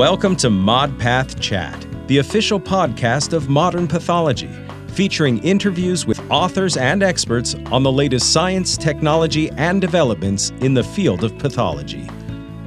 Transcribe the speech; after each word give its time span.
Welcome 0.00 0.34
to 0.36 0.48
ModPath 0.48 1.38
Chat, 1.42 1.86
the 2.06 2.16
official 2.16 2.58
podcast 2.58 3.34
of 3.34 3.50
modern 3.50 3.86
pathology, 3.86 4.48
featuring 4.94 5.44
interviews 5.44 6.06
with 6.06 6.18
authors 6.30 6.78
and 6.78 7.02
experts 7.02 7.54
on 7.66 7.82
the 7.82 7.92
latest 7.92 8.32
science, 8.32 8.78
technology, 8.78 9.50
and 9.58 9.78
developments 9.78 10.52
in 10.62 10.72
the 10.72 10.82
field 10.82 11.22
of 11.22 11.36
pathology. 11.36 12.08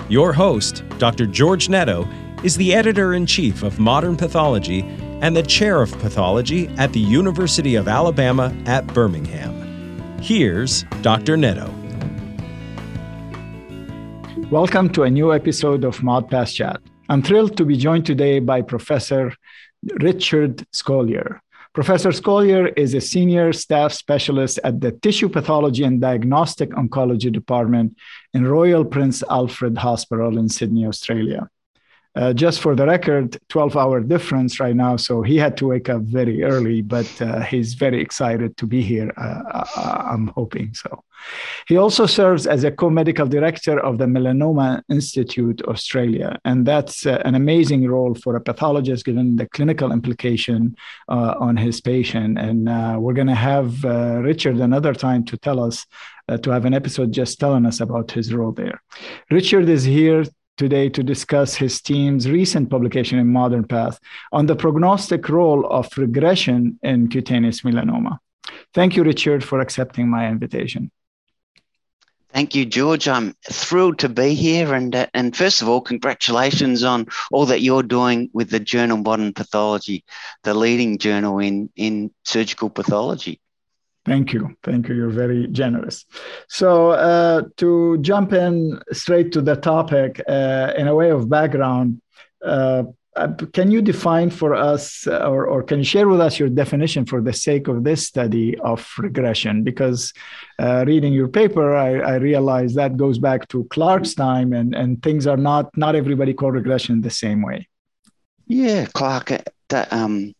Your 0.10 0.32
host, 0.32 0.84
Dr. 1.00 1.26
George 1.26 1.70
Netto, 1.70 2.08
is 2.44 2.56
the 2.56 2.72
editor 2.72 3.16
in 3.16 3.26
chief 3.26 3.64
of 3.64 3.80
Modern 3.80 4.16
Pathology 4.16 4.82
and 5.24 5.36
the 5.36 5.42
chair 5.42 5.82
of 5.82 5.92
pathology 5.98 6.68
at 6.78 6.94
the 6.94 7.00
University 7.00 7.74
of 7.74 7.88
Alabama 7.88 8.56
at 8.68 8.86
Birmingham. 8.94 10.20
Here's 10.22 10.84
Dr. 11.02 11.36
Netto. 11.36 11.74
Welcome 14.52 14.90
to 14.90 15.02
a 15.02 15.10
new 15.10 15.34
episode 15.34 15.84
of 15.84 15.98
ModPath 15.98 16.54
Chat. 16.54 16.80
I'm 17.10 17.22
thrilled 17.22 17.58
to 17.58 17.66
be 17.66 17.76
joined 17.76 18.06
today 18.06 18.40
by 18.40 18.62
Professor 18.62 19.34
Richard 20.00 20.66
Scolyer. 20.72 21.40
Professor 21.74 22.10
Scolyer 22.10 22.72
is 22.78 22.94
a 22.94 23.02
senior 23.02 23.52
staff 23.52 23.92
specialist 23.92 24.58
at 24.64 24.80
the 24.80 24.94
Tissue 24.94 25.28
Pathology 25.28 25.84
and 25.84 26.00
Diagnostic 26.00 26.70
Oncology 26.70 27.30
Department 27.30 27.98
in 28.34 28.48
Royal 28.48 28.86
Prince 28.86 29.22
Alfred 29.30 29.78
Hospital 29.78 30.38
in 30.38 30.48
Sydney, 30.48 30.86
Australia. 30.86 31.50
Uh, 32.16 32.32
just 32.32 32.62
for 32.62 32.76
the 32.76 32.86
record, 32.86 33.40
12 33.50 33.76
hour 33.76 34.00
difference 34.00 34.60
right 34.60 34.76
now. 34.76 34.96
So 34.96 35.24
he 35.24 35.36
had 35.36 35.58
to 35.58 35.68
wake 35.68 35.90
up 35.90 36.04
very 36.04 36.44
early, 36.44 36.84
but 36.84 37.10
uh, 37.20 37.42
he's 37.42 37.74
very 37.74 38.00
excited 38.00 38.56
to 38.58 38.68
be 38.68 38.84
here. 38.84 39.12
Uh, 39.18 39.42
uh 39.76 40.04
I'm 40.12 40.28
hoping 40.28 40.76
so. 40.76 41.04
He 41.68 41.78
also 41.78 42.06
serves 42.06 42.46
as 42.46 42.64
a 42.64 42.72
co 42.72 42.92
medical 42.92 43.26
director 43.26 43.80
of 43.80 43.98
the 43.98 44.06
Melanoma 44.06 44.84
Institute 44.90 45.64
Australia. 45.64 46.38
And 46.46 46.68
that's 46.68 47.08
uh, 47.08 47.20
an 47.26 47.34
amazing 47.34 47.88
role 47.88 48.14
for 48.14 48.36
a 48.36 48.42
pathologist 48.42 49.06
given 49.06 49.38
the 49.38 49.48
clinical 49.48 49.92
implication 49.92 50.76
uh, 51.10 51.34
on 51.40 51.58
his 51.58 51.82
patient. 51.82 52.38
And 52.38 52.68
we're 53.02 53.14
going 53.14 53.28
to 53.28 53.44
have 53.54 53.84
Richard 53.84 54.58
another 54.58 54.94
time 54.94 55.24
to 55.26 55.38
tell 55.38 55.60
us. 55.60 55.86
to 56.44 56.52
have 56.52 56.66
an 56.66 56.74
episode 56.74 57.12
just 57.12 57.40
telling 57.40 57.66
us 57.66 57.82
about 57.82 58.12
his 58.12 58.34
role 58.34 58.54
there. 58.54 58.82
Richard 59.30 59.68
is 59.68 59.84
here 59.84 60.24
today 60.58 60.90
to 60.90 61.04
discuss 61.04 61.56
his 61.56 61.82
team's 61.82 62.30
recent 62.30 62.70
publication 62.70 63.20
in 63.20 63.28
Modern 63.28 63.66
Path 63.66 64.00
on 64.32 64.46
the 64.46 64.56
prognostic 64.56 65.30
role 65.30 65.66
of 65.68 65.98
regression 65.98 66.80
in 66.84 67.08
cutaneous 67.08 67.62
melanoma. 67.62 68.20
Thank 68.74 68.96
you, 68.96 69.04
Richard, 69.04 69.44
for 69.44 69.60
accepting 69.60 70.10
my 70.10 70.28
invitation. 70.28 70.92
Thank 72.34 72.56
you, 72.56 72.66
George. 72.66 73.08
I'm 73.08 73.36
thrilled 73.48 74.00
to 74.00 74.10
be 74.10 74.34
here. 74.34 74.74
And, 74.74 74.96
uh, 74.96 75.06
and 75.14 75.38
first 75.38 75.62
of 75.62 75.70
all, 75.70 75.82
congratulations 75.82 76.84
on 76.84 77.06
all 77.32 77.46
that 77.46 77.62
you're 77.62 77.84
doing 77.84 78.32
with 78.34 78.50
the 78.50 78.60
journal 78.60 78.98
Modern 78.98 79.34
Pathology, 79.34 80.04
the 80.44 80.56
leading 80.56 80.98
journal 80.98 81.38
in, 81.38 81.70
in 81.76 82.12
surgical 82.24 82.72
pathology. 82.72 83.40
Thank 84.06 84.34
you. 84.34 84.56
Thank 84.64 84.90
you. 84.90 84.96
You're 84.96 85.10
very 85.10 85.48
generous. 85.48 86.06
So, 86.50 86.92
uh, 86.92 87.44
to 87.58 87.98
jump 88.00 88.34
in 88.34 88.82
straight 88.92 89.32
to 89.32 89.42
the 89.42 89.56
topic, 89.56 90.22
uh, 90.28 90.74
in 90.78 90.88
a 90.88 90.96
way 90.96 91.10
of 91.10 91.30
background, 91.30 92.02
uh, 92.44 92.84
uh 93.16 93.28
can 93.54 93.72
you 93.72 93.82
define 93.82 94.30
for 94.30 94.56
us, 94.56 95.08
uh, 95.08 95.30
or, 95.30 95.46
or, 95.46 95.64
can 95.64 95.78
you 95.78 95.86
share 95.86 96.08
with 96.10 96.20
us 96.20 96.40
your 96.40 96.50
definition 96.50 97.06
for 97.06 97.22
the 97.22 97.32
sake 97.32 97.68
of 97.68 97.84
this 97.84 98.06
study 98.06 98.58
of 98.60 98.92
regression? 98.98 99.64
Because 99.64 100.12
uh, 100.60 100.84
reading 100.86 101.14
your 101.14 101.30
paper, 101.30 101.76
I, 101.76 102.16
I 102.16 102.68
that 102.80 102.98
goes 102.98 103.20
back 103.20 103.48
to 103.50 103.66
Clark's 103.66 104.16
time, 104.16 104.52
and, 104.52 104.76
and 104.76 105.02
things 105.02 105.28
are 105.28 105.38
not, 105.38 105.70
not 105.78 105.96
everybody 105.96 106.34
call 106.34 106.52
regression 106.52 107.02
the 107.02 107.10
same 107.12 107.42
way. 107.42 107.70
Yeah, 108.48 108.88
Clark, 108.88 109.32
that, 109.70 109.94
um, 109.94 110.34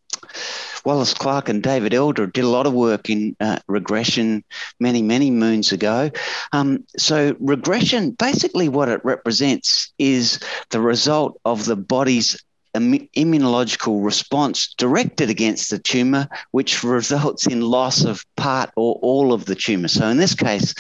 Wallace 0.86 1.14
Clark 1.14 1.50
and 1.50 1.64
David 1.64 1.94
Elder 1.94 2.28
did 2.28 2.44
a 2.44 2.50
lot 2.50 2.68
of 2.68 2.74
work 2.74 3.10
in 3.10 3.36
uh, 3.40 3.60
regression 3.68 4.44
many, 4.80 5.02
many 5.02 5.32
moons 5.32 5.72
ago. 5.72 6.12
Um, 6.52 6.86
so, 6.98 7.36
regression 7.40 8.12
basically 8.12 8.70
what 8.70 8.90
it 8.90 9.04
represents 9.04 9.94
is 9.98 10.40
the 10.70 10.82
result 10.82 11.40
of 11.46 11.66
the 11.66 11.76
body's 11.76 12.44
immunological 12.76 14.04
response 14.04 14.74
directed 14.78 15.30
against 15.30 15.70
the 15.70 15.80
tumor, 15.80 16.28
which 16.52 16.84
results 16.84 17.46
in 17.46 17.62
loss 17.62 18.04
of 18.04 18.26
part 18.36 18.72
or 18.76 18.96
all 19.02 19.32
of 19.32 19.46
the 19.46 19.56
tumor. 19.56 19.88
So 19.88 20.08
in 20.08 20.18
this 20.18 20.34
case, 20.34 20.74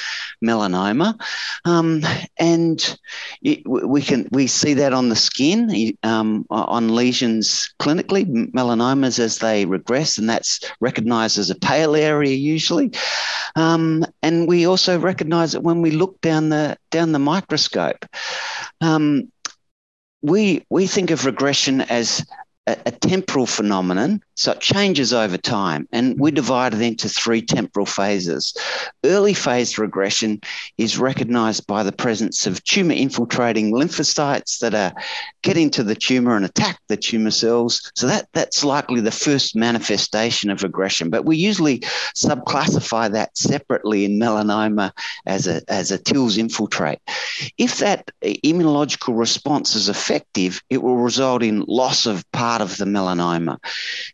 melanoma, 0.43 1.19
um, 1.65 2.01
and 2.39 2.97
it, 3.41 3.61
we 3.67 4.01
can 4.01 4.27
we 4.31 4.47
see 4.47 4.73
that 4.75 4.93
on 4.93 5.09
the 5.09 5.15
skin 5.15 5.95
um, 6.03 6.45
on 6.49 6.95
lesions 6.95 7.73
clinically, 7.79 8.25
melanomas 8.51 9.19
as 9.19 9.37
they 9.37 9.65
regress, 9.65 10.17
and 10.17 10.29
that's 10.29 10.59
recognised 10.79 11.37
as 11.37 11.49
a 11.49 11.55
pale 11.55 11.95
area 11.95 12.35
usually. 12.35 12.91
Um, 13.55 14.05
and 14.23 14.47
we 14.47 14.65
also 14.65 14.99
recognise 14.99 15.53
it 15.53 15.63
when 15.63 15.81
we 15.81 15.91
look 15.91 16.19
down 16.21 16.49
the 16.49 16.77
down 16.89 17.11
the 17.11 17.19
microscope. 17.19 18.05
Um, 18.81 19.31
we 20.23 20.66
we 20.69 20.88
think 20.88 21.11
of 21.11 21.25
regression 21.25 21.81
as 21.81 22.25
a, 22.68 22.78
a 22.85 22.91
temporal 22.91 23.46
phenomenon 23.46 24.22
so 24.35 24.51
it 24.51 24.62
changes 24.62 25.13
over 25.13 25.38
time, 25.38 25.88
and 25.91 26.19
we 26.19 26.31
hmm. 26.31 26.35
divide 26.35 26.74
it 26.74 26.81
into 26.81 27.07
three 27.07 27.41
temporal 27.41 27.85
phases. 27.85 28.56
Early 29.06 29.34
phase 29.34 29.78
regression 29.78 30.41
is 30.78 30.97
recognized 30.97 31.68
by 31.68 31.84
the 31.84 31.91
presence 31.91 32.47
of 32.47 32.63
tumor 32.63 32.94
infiltrating 32.94 33.72
lymphocytes 33.72 34.59
that 34.59 34.73
are 34.73 34.94
getting 35.44 35.69
to 35.72 35.84
the 35.84 35.96
tumor 35.96 36.35
and 36.35 36.46
attack 36.46 36.79
the 36.88 36.97
tumor 36.97 37.31
cells. 37.31 37.91
So 37.96 38.07
that, 38.07 38.28
that's 38.34 38.63
likely 38.63 39.02
the 39.02 39.12
first 39.12 39.56
manifestation 39.56 40.50
of 40.50 40.63
regression. 40.63 41.09
But 41.09 41.25
we 41.25 41.38
usually 41.38 41.79
subclassify 42.16 43.12
that 43.12 43.38
separately 43.38 44.06
in 44.06 44.19
melanoma 44.19 44.91
as 45.25 45.47
a, 45.47 45.62
as 45.68 45.91
a 45.91 45.97
TILS 45.97 46.38
infiltrate. 46.38 47.00
If 47.57 47.78
that 47.79 48.09
immunological 48.23 49.18
response 49.18 49.75
is 49.75 49.90
effective, 49.90 50.62
it 50.69 50.81
will 50.81 50.97
result 50.97 51.44
in 51.44 51.66
loss 51.68 52.06
of 52.06 52.29
part 52.31 52.53
of 52.62 52.78
the 52.78 52.86
melanoma. 52.86 53.58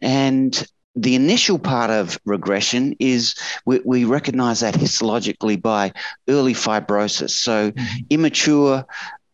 And 0.02 0.66
the 0.96 1.16
initial 1.16 1.60
part 1.60 1.92
of 1.92 2.20
regression 2.26 2.96
is 3.00 3.36
we, 3.66 3.80
we, 3.86 4.06
recognize 4.06 4.60
that 4.62 4.74
histologically 4.74 5.62
by 5.62 5.94
early 6.28 6.54
fibrosis. 6.54 7.32
So, 7.32 7.72
mm-hmm. 7.72 7.98
immature 8.10 8.86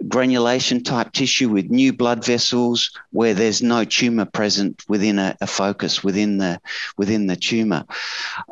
granulation 0.08 0.84
type 0.84 1.12
tissue 1.14 1.50
with 1.50 1.70
new 1.70 1.94
blood 1.94 2.24
vessels 2.24 2.92
where 3.12 3.34
there's 3.34 3.62
no 3.62 3.86
tumor 3.86 4.26
present 4.26 4.84
within 4.88 5.18
a, 5.18 5.36
a 5.42 5.48
focus 5.48 6.04
within 6.04 6.38
the 6.38 6.60
within 6.98 7.28
the 7.28 7.36
tumor. 7.36 7.86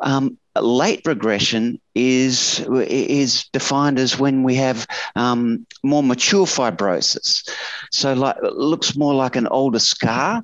Um, 0.00 0.38
late 0.62 1.02
regression 1.04 1.80
is 1.94 2.60
is 2.86 3.44
defined 3.52 3.98
as 3.98 4.18
when 4.18 4.42
we 4.42 4.54
have 4.56 4.86
um, 5.16 5.66
more 5.82 6.02
mature 6.02 6.46
fibrosis. 6.46 7.48
So, 7.90 8.12
like, 8.14 8.36
it 8.42 8.54
looks 8.54 8.96
more 8.96 9.14
like 9.14 9.36
an 9.36 9.46
older 9.48 9.78
scar, 9.78 10.42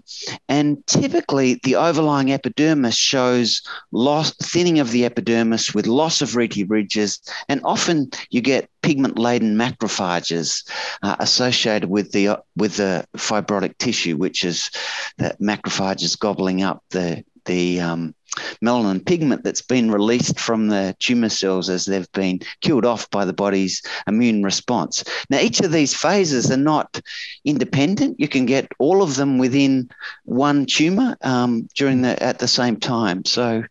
and 0.48 0.84
typically 0.86 1.60
the 1.64 1.76
overlying 1.76 2.32
epidermis 2.32 2.96
shows 2.96 3.62
loss, 3.92 4.32
thinning 4.36 4.78
of 4.78 4.90
the 4.90 5.04
epidermis 5.04 5.74
with 5.74 5.86
loss 5.86 6.22
of 6.22 6.36
rete 6.36 6.68
ridges, 6.68 7.20
and 7.48 7.60
often 7.64 8.10
you 8.30 8.40
get 8.40 8.70
pigment-laden 8.82 9.56
macrophages 9.56 10.68
uh, 11.02 11.16
associated 11.18 11.90
with 11.90 12.12
the 12.12 12.38
with 12.56 12.76
the 12.76 13.04
fibrotic 13.16 13.76
tissue, 13.78 14.16
which 14.16 14.44
is 14.44 14.70
that 15.18 15.40
macrophages 15.40 16.18
gobbling 16.18 16.62
up 16.62 16.82
the 16.90 17.24
the 17.46 17.80
um, 17.80 18.14
melanin 18.62 19.04
pigment 19.04 19.42
that's 19.44 19.62
been 19.62 19.90
released 19.90 20.38
from 20.38 20.68
the 20.68 20.94
tumor 20.98 21.28
cells 21.28 21.68
as 21.68 21.84
they've 21.84 22.10
been 22.12 22.40
killed 22.60 22.84
off 22.84 23.10
by 23.10 23.24
the 23.24 23.32
body's 23.32 23.82
immune 24.06 24.42
response. 24.42 25.04
Now, 25.28 25.38
each 25.40 25.60
of 25.60 25.72
these 25.72 25.94
phases 25.94 26.50
are 26.50 26.56
not 26.56 27.00
independent. 27.44 28.20
You 28.20 28.28
can 28.28 28.46
get 28.46 28.70
all 28.78 29.02
of 29.02 29.16
them 29.16 29.38
within 29.38 29.90
one 30.24 30.66
tumor 30.66 31.16
um, 31.22 31.68
during 31.74 32.02
the 32.02 32.20
at 32.22 32.38
the 32.38 32.48
same 32.48 32.76
time. 32.78 33.24
So 33.24 33.64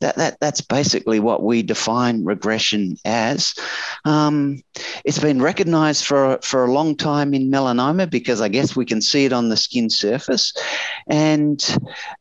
that, 0.00 0.16
that 0.16 0.38
that's 0.40 0.60
basically 0.60 1.20
what 1.20 1.42
we 1.42 1.62
define 1.62 2.24
regression 2.24 2.96
as. 3.04 3.54
Um, 4.04 4.62
it's 5.04 5.18
been 5.18 5.42
recognized 5.42 6.04
for 6.04 6.38
for 6.42 6.64
a 6.64 6.72
long 6.72 6.96
time 6.96 7.34
in 7.34 7.50
melanoma 7.50 8.08
because 8.08 8.40
I 8.40 8.48
guess 8.48 8.76
we 8.76 8.84
can 8.84 9.00
see 9.00 9.24
it 9.24 9.32
on 9.32 9.48
the 9.48 9.56
skin 9.56 9.90
surface, 9.90 10.52
and 11.08 11.60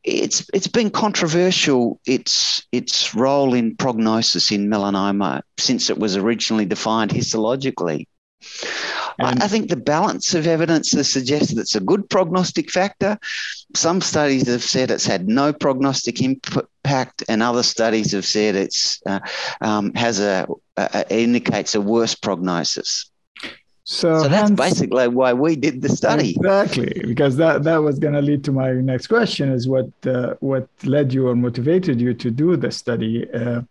it's 0.04 0.50
it's 0.54 0.68
been 0.68 0.90
controversial 0.90 1.59
potential 1.60 2.00
its 2.06 2.64
its 2.72 3.14
role 3.16 3.54
in 3.54 3.76
prognosis 3.76 4.52
in 4.52 4.70
melanoma 4.70 5.42
since 5.58 5.90
it 5.90 5.98
was 5.98 6.16
originally 6.16 6.66
defined 6.66 7.12
histologically. 7.12 8.06
I, 9.20 9.36
I 9.42 9.48
think 9.50 9.70
the 9.70 9.76
balance 9.76 10.34
of 10.34 10.48
evidence 10.48 10.94
has 10.94 11.12
suggested 11.12 11.58
it's 11.58 11.76
a 11.76 11.82
good 11.82 12.10
prognostic 12.10 12.72
factor. 12.72 13.20
Some 13.76 14.00
studies 14.00 14.48
have 14.48 14.64
said 14.64 14.92
it's 14.92 15.06
had 15.06 15.28
no 15.28 15.52
prognostic 15.52 16.22
impact, 16.22 17.24
and 17.28 17.44
other 17.44 17.64
studies 17.64 18.14
have 18.14 18.26
said 18.26 18.56
it's 18.56 19.02
uh, 19.06 19.20
um, 19.60 19.94
has 19.96 20.22
a, 20.22 20.48
a, 20.78 21.14
indicates 21.14 21.76
a 21.76 21.82
worse 21.82 22.16
prognosis. 22.16 23.09
So, 23.92 24.22
so 24.22 24.28
that's 24.28 24.50
hence, 24.50 24.60
basically 24.60 25.08
why 25.08 25.34
we 25.34 25.56
did 25.56 25.82
the 25.82 25.90
study. 25.90 26.36
Exactly, 26.36 27.02
because 27.08 27.38
that, 27.38 27.64
that 27.64 27.78
was 27.78 27.98
going 27.98 28.14
to 28.14 28.22
lead 28.22 28.44
to 28.44 28.52
my 28.52 28.72
next 28.74 29.08
question: 29.08 29.52
is 29.52 29.68
what 29.68 29.90
uh, 30.06 30.36
what 30.42 30.68
led 30.84 31.12
you 31.12 31.28
or 31.28 31.36
motivated 31.36 32.00
you 32.00 32.14
to 32.14 32.30
do 32.30 32.56
the 32.56 32.70
study, 32.70 33.28
uh, 33.32 33.64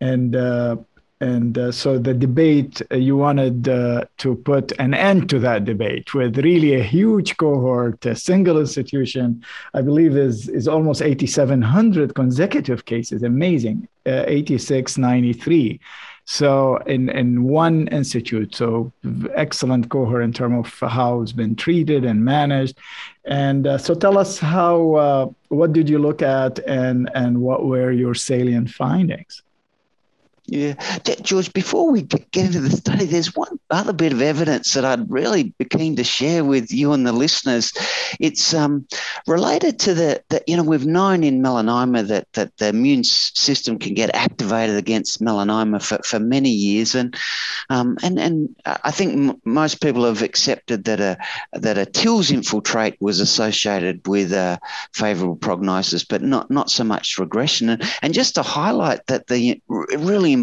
and 0.00 0.34
uh, 0.34 0.76
and 1.20 1.58
uh, 1.58 1.72
so 1.72 1.98
the 1.98 2.14
debate 2.14 2.80
uh, 2.90 2.96
you 2.96 3.18
wanted 3.18 3.68
uh, 3.68 4.06
to 4.16 4.36
put 4.36 4.72
an 4.78 4.94
end 4.94 5.28
to 5.28 5.38
that 5.40 5.66
debate 5.66 6.14
with 6.14 6.38
really 6.38 6.72
a 6.72 6.82
huge 6.82 7.36
cohort, 7.36 8.06
a 8.06 8.16
single 8.16 8.58
institution. 8.58 9.44
I 9.74 9.82
believe 9.82 10.16
is 10.16 10.48
is 10.48 10.68
almost 10.68 11.02
8,700 11.02 12.14
consecutive 12.14 12.86
cases. 12.86 13.22
Amazing, 13.22 13.88
8693 14.06 15.80
so 16.28 16.78
in 16.86 17.08
in 17.08 17.44
one 17.44 17.86
institute, 17.88 18.56
so 18.56 18.92
excellent 19.34 19.88
cohort 19.88 20.24
in 20.24 20.32
terms 20.32 20.66
of 20.66 20.90
how 20.90 21.22
it's 21.22 21.30
been 21.30 21.54
treated 21.54 22.04
and 22.04 22.24
managed. 22.24 22.76
And 23.24 23.64
uh, 23.66 23.78
so 23.78 23.94
tell 23.94 24.18
us 24.18 24.36
how 24.38 24.94
uh, 24.94 25.28
what 25.48 25.72
did 25.72 25.88
you 25.88 26.00
look 26.00 26.22
at 26.22 26.58
and 26.66 27.08
and 27.14 27.40
what 27.40 27.64
were 27.64 27.92
your 27.92 28.14
salient 28.14 28.70
findings? 28.70 29.42
Yeah, 30.48 30.74
George. 31.22 31.52
Before 31.52 31.90
we 31.90 32.02
get 32.02 32.46
into 32.46 32.60
the 32.60 32.70
study, 32.70 33.04
there's 33.04 33.34
one 33.34 33.58
other 33.70 33.92
bit 33.92 34.12
of 34.12 34.22
evidence 34.22 34.74
that 34.74 34.84
I'd 34.84 35.10
really 35.10 35.52
be 35.58 35.64
keen 35.64 35.96
to 35.96 36.04
share 36.04 36.44
with 36.44 36.70
you 36.70 36.92
and 36.92 37.04
the 37.04 37.12
listeners. 37.12 37.72
It's 38.20 38.54
um, 38.54 38.86
related 39.26 39.80
to 39.80 39.94
the, 39.94 40.22
the, 40.28 40.44
you 40.46 40.56
know, 40.56 40.62
we've 40.62 40.86
known 40.86 41.24
in 41.24 41.42
melanoma 41.42 42.06
that 42.06 42.32
that 42.34 42.56
the 42.58 42.68
immune 42.68 43.02
system 43.02 43.76
can 43.76 43.94
get 43.94 44.14
activated 44.14 44.76
against 44.76 45.20
melanoma 45.20 45.82
for, 45.82 45.98
for 46.04 46.20
many 46.20 46.50
years, 46.50 46.94
and 46.94 47.16
um, 47.68 47.96
and 48.04 48.16
and 48.20 48.54
I 48.64 48.92
think 48.92 49.14
m- 49.14 49.40
most 49.44 49.80
people 49.80 50.04
have 50.04 50.22
accepted 50.22 50.84
that 50.84 51.00
a 51.00 51.18
that 51.54 51.76
a 51.76 51.86
TILS 51.86 52.30
infiltrate 52.30 52.96
was 53.00 53.18
associated 53.18 54.06
with 54.06 54.32
a 54.32 54.60
favourable 54.92 55.36
prognosis, 55.36 56.04
but 56.04 56.22
not 56.22 56.52
not 56.52 56.70
so 56.70 56.84
much 56.84 57.18
regression. 57.18 57.68
And, 57.68 57.82
and 58.02 58.14
just 58.14 58.36
to 58.36 58.42
highlight 58.42 59.06
that 59.06 59.26
the 59.26 59.60
really 59.66 60.35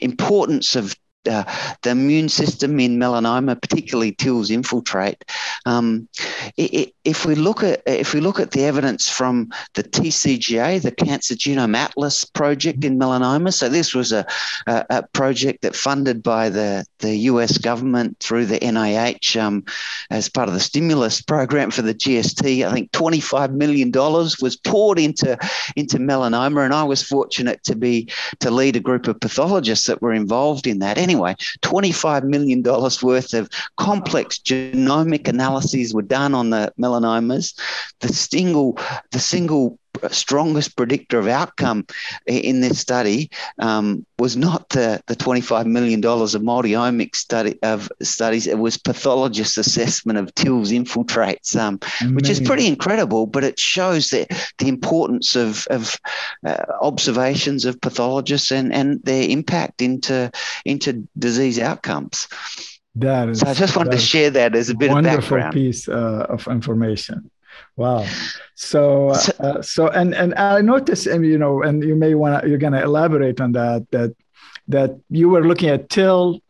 importance 0.00 0.76
of 0.76 0.94
uh, 1.28 1.44
the 1.82 1.90
immune 1.90 2.28
system 2.28 2.78
in 2.80 2.98
melanoma, 2.98 3.60
particularly 3.60 4.12
TILs 4.12 4.50
infiltrate. 4.50 5.24
Um, 5.66 6.08
it, 6.56 6.74
it, 6.74 6.94
if 7.04 7.24
we 7.24 7.34
look 7.34 7.62
at 7.62 7.82
if 7.86 8.14
we 8.14 8.20
look 8.20 8.40
at 8.40 8.50
the 8.52 8.64
evidence 8.64 9.08
from 9.08 9.50
the 9.74 9.82
TCGA, 9.82 10.80
the 10.82 10.90
Cancer 10.90 11.34
Genome 11.34 11.76
Atlas 11.76 12.24
project 12.24 12.84
in 12.84 12.98
melanoma, 12.98 13.52
so 13.52 13.68
this 13.68 13.94
was 13.94 14.12
a, 14.12 14.26
a, 14.66 14.86
a 14.90 15.02
project 15.08 15.62
that 15.62 15.74
funded 15.74 16.22
by 16.22 16.48
the, 16.48 16.84
the 16.98 17.16
US 17.16 17.58
government 17.58 18.18
through 18.20 18.46
the 18.46 18.58
NIH 18.58 19.40
um, 19.40 19.64
as 20.10 20.28
part 20.28 20.48
of 20.48 20.54
the 20.54 20.60
stimulus 20.60 21.20
program 21.22 21.70
for 21.70 21.82
the 21.82 21.94
GST. 21.94 22.66
I 22.66 22.72
think 22.72 22.90
$25 22.92 23.52
million 23.52 23.90
was 23.92 24.56
poured 24.56 24.98
into, 24.98 25.38
into 25.76 25.98
melanoma, 25.98 26.64
and 26.64 26.74
I 26.74 26.84
was 26.84 27.02
fortunate 27.02 27.62
to 27.64 27.76
be 27.76 28.10
to 28.40 28.50
lead 28.50 28.76
a 28.76 28.80
group 28.80 29.08
of 29.08 29.20
pathologists 29.20 29.86
that 29.86 30.02
were 30.02 30.12
involved 30.12 30.66
in 30.66 30.80
that. 30.80 30.98
Anyway, 31.08 31.34
$25 31.62 32.24
million 32.24 32.62
worth 32.62 33.32
of 33.32 33.48
complex 33.78 34.38
genomic 34.38 35.26
analyses 35.26 35.94
were 35.94 36.02
done 36.02 36.34
on 36.34 36.50
the 36.50 36.70
melanomas, 36.78 37.58
the 38.00 38.08
single 38.08 38.78
the 39.10 39.18
single 39.18 39.78
strongest 40.10 40.76
predictor 40.76 41.18
of 41.18 41.28
outcome 41.28 41.86
in 42.26 42.60
this 42.60 42.78
study 42.78 43.30
um, 43.58 44.04
was 44.18 44.36
not 44.36 44.68
the, 44.70 45.02
the 45.06 45.16
$25 45.16 45.66
million 45.66 46.04
of 46.04 46.42
multiomic 46.42 47.14
study 47.14 47.58
of 47.62 47.90
studies. 48.02 48.46
It 48.46 48.58
was 48.58 48.76
pathologist 48.76 49.58
assessment 49.58 50.18
of 50.18 50.34
TILs 50.34 50.72
infiltrates, 50.72 51.56
um, 51.56 51.78
which 52.14 52.28
is 52.28 52.40
pretty 52.40 52.66
incredible, 52.66 53.26
but 53.26 53.44
it 53.44 53.58
shows 53.58 54.08
that 54.08 54.28
the 54.58 54.68
importance 54.68 55.36
of, 55.36 55.66
of 55.70 55.98
uh, 56.44 56.64
observations 56.80 57.64
of 57.64 57.80
pathologists 57.80 58.50
and, 58.50 58.72
and 58.72 59.02
their 59.04 59.28
impact 59.28 59.82
into, 59.82 60.30
into 60.64 61.06
disease 61.18 61.58
outcomes. 61.58 62.28
That 62.96 63.28
is, 63.28 63.40
so 63.40 63.46
I 63.46 63.54
just 63.54 63.76
wanted 63.76 63.92
to 63.92 63.98
share 63.98 64.30
that 64.30 64.56
as 64.56 64.70
a 64.70 64.74
bit 64.74 64.90
wonderful 64.90 65.18
of 65.18 65.22
background. 65.22 65.52
piece 65.54 65.88
uh, 65.88 66.26
of 66.28 66.48
information. 66.48 67.30
Wow. 67.78 68.04
So, 68.56 69.10
uh, 69.38 69.62
so, 69.62 69.86
and 69.86 70.12
and 70.12 70.34
I 70.34 70.60
noticed, 70.60 71.06
and 71.06 71.24
you 71.24 71.38
know, 71.38 71.62
and 71.62 71.80
you 71.80 71.94
may 71.94 72.14
want 72.14 72.42
to, 72.42 72.48
you're 72.48 72.58
going 72.58 72.72
to 72.72 72.82
elaborate 72.82 73.40
on 73.40 73.52
that. 73.52 73.86
That 73.92 74.16
that 74.66 74.98
you 75.10 75.28
were 75.28 75.46
looking 75.46 75.68
at 75.68 75.88
TIL, 75.88 76.42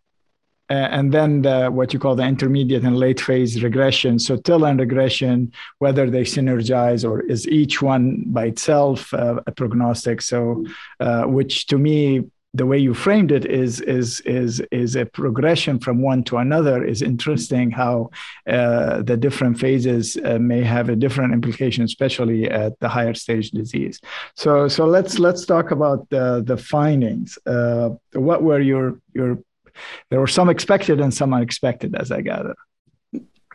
uh, 0.70 0.72
and 0.72 1.12
then 1.12 1.42
the, 1.42 1.68
what 1.68 1.92
you 1.92 1.98
call 1.98 2.16
the 2.16 2.22
intermediate 2.22 2.82
and 2.82 2.96
late 2.96 3.20
phase 3.20 3.62
regression. 3.62 4.18
So 4.18 4.38
TIL 4.38 4.64
and 4.64 4.80
regression, 4.80 5.52
whether 5.80 6.08
they 6.08 6.22
synergize 6.22 7.06
or 7.06 7.20
is 7.20 7.46
each 7.46 7.82
one 7.82 8.24
by 8.28 8.46
itself 8.46 9.12
uh, 9.12 9.40
a 9.46 9.52
prognostic. 9.52 10.22
So, 10.22 10.64
uh, 10.98 11.24
which 11.24 11.66
to 11.66 11.76
me 11.76 12.24
the 12.58 12.66
way 12.66 12.78
you 12.78 12.92
framed 12.92 13.30
it 13.32 13.44
is 13.46 13.80
is 13.80 14.20
is 14.20 14.60
is 14.70 14.96
a 14.96 15.06
progression 15.06 15.78
from 15.78 16.02
one 16.02 16.22
to 16.24 16.36
another. 16.38 16.84
Is 16.84 17.02
interesting 17.02 17.70
how 17.70 18.10
uh, 18.46 19.02
the 19.02 19.16
different 19.16 19.58
phases 19.58 20.16
uh, 20.24 20.38
may 20.38 20.62
have 20.62 20.88
a 20.88 20.96
different 20.96 21.32
implication 21.32 21.84
especially 21.84 22.50
at 22.50 22.78
the 22.80 22.88
higher 22.88 23.14
stage 23.14 23.50
disease. 23.52 24.00
So 24.34 24.68
so 24.68 24.84
let's 24.86 25.18
let's 25.18 25.46
talk 25.46 25.70
about 25.70 26.08
the 26.10 26.42
the 26.44 26.56
findings. 26.56 27.38
Uh, 27.46 27.90
what 28.12 28.42
were 28.42 28.60
your 28.60 29.00
your 29.14 29.38
there 30.10 30.20
were 30.20 30.34
some 30.38 30.50
expected 30.50 31.00
and 31.00 31.14
some 31.14 31.32
unexpected 31.32 31.94
as 31.94 32.10
i 32.10 32.20
gather 32.20 32.56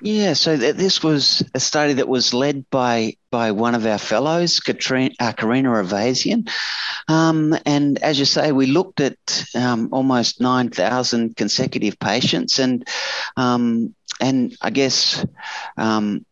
yeah, 0.01 0.33
so 0.33 0.57
th- 0.57 0.75
this 0.75 1.03
was 1.03 1.43
a 1.53 1.59
study 1.59 1.93
that 1.93 2.07
was 2.07 2.33
led 2.33 2.69
by 2.69 3.15
by 3.31 3.51
one 3.51 3.73
of 3.73 3.85
our 3.85 3.97
fellows, 3.97 4.59
Katrina, 4.59 5.13
uh, 5.19 5.31
Karina 5.33 5.69
Aivazian. 5.69 6.49
Um, 7.07 7.57
and 7.65 7.97
as 8.03 8.19
you 8.19 8.25
say, 8.25 8.51
we 8.51 8.67
looked 8.67 9.01
at 9.01 9.45
um, 9.55 9.89
almost 9.91 10.39
9,000 10.39 11.35
consecutive 11.35 11.99
patients. 11.99 12.59
And, 12.59 12.87
um, 13.35 13.95
and 14.21 14.55
I 14.61 14.69
guess 14.69 15.25
um, 15.77 16.25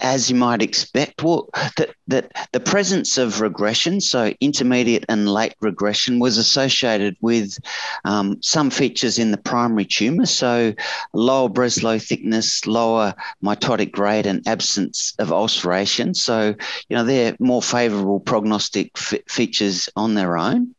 as 0.00 0.30
you 0.30 0.36
might 0.36 0.62
expect, 0.62 1.22
well, 1.22 1.48
that, 1.76 1.90
that 2.08 2.30
the 2.52 2.60
presence 2.60 3.18
of 3.18 3.40
regression, 3.40 4.00
so 4.00 4.32
intermediate 4.40 5.04
and 5.08 5.32
late 5.32 5.54
regression, 5.60 6.18
was 6.18 6.38
associated 6.38 7.16
with 7.20 7.56
um, 8.04 8.40
some 8.42 8.70
features 8.70 9.18
in 9.18 9.30
the 9.30 9.38
primary 9.38 9.84
tumour, 9.84 10.26
so 10.26 10.74
lower 11.12 11.48
Breslow 11.48 12.04
thickness, 12.04 12.66
lower 12.66 13.14
mitotic 13.42 13.96
rate, 13.98 14.26
and 14.26 14.46
absence 14.46 15.14
of 15.18 15.32
ulceration. 15.32 16.14
So, 16.14 16.54
you 16.88 16.96
know, 16.96 17.04
they're 17.04 17.36
more 17.38 17.62
favourable 17.62 18.20
prognostic 18.20 18.90
f- 18.96 19.22
features 19.28 19.88
on 19.96 20.14
their 20.14 20.36
own. 20.36 20.74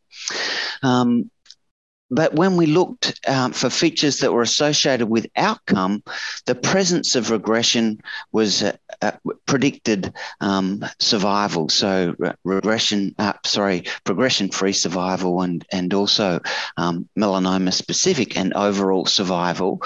Um, 0.84 1.30
but 2.12 2.34
when 2.34 2.58
we 2.58 2.66
looked 2.66 3.20
um, 3.28 3.54
for 3.54 3.70
features 3.70 4.18
that 4.18 4.34
were 4.34 4.42
associated 4.42 5.08
with 5.08 5.28
outcome, 5.38 6.04
the 6.46 6.56
presence 6.56 7.16
of 7.16 7.32
regression 7.32 8.02
was 8.34 8.62
uh, 8.62 8.76
uh, 9.02 9.12
predicted 9.46 10.14
um, 10.42 10.86
survival. 11.00 11.70
So 11.70 12.16
re- 12.18 12.34
regression, 12.44 13.16
uh, 13.18 13.34
sorry, 13.46 13.84
progression-free 14.04 14.74
survival, 14.74 15.42
and 15.42 15.66
and 15.72 15.94
also 15.94 16.40
um, 16.78 17.08
melanoma-specific 17.18 18.38
and 18.38 18.54
overall 18.54 19.06
survival. 19.06 19.82